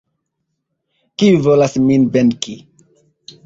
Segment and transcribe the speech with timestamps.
[1.23, 2.61] Kiu volas min venki?